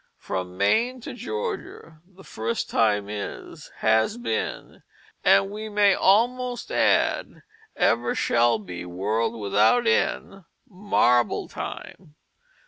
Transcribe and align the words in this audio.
From 0.17 0.57
Maine 0.57 0.99
to 1.01 1.13
Georgia 1.13 2.01
the 2.07 2.23
first 2.23 2.71
time 2.71 3.07
is, 3.07 3.71
has 3.81 4.17
been 4.17 4.81
(and 5.23 5.51
we 5.51 5.69
may 5.69 5.93
almost 5.93 6.71
add 6.71 7.43
"ever 7.75 8.15
shall 8.15 8.57
be 8.57 8.83
world 8.83 9.39
without 9.39 9.85
end"), 9.85 10.43
marble 10.67 11.47
time. 11.47 12.15